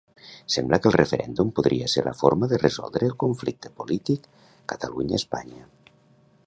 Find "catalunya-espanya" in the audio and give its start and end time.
4.73-5.69